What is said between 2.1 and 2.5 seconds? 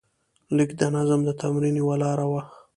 وه.